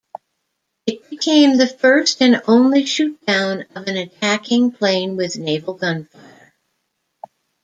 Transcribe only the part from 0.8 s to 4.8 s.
It became the first and only shootdown of an attacking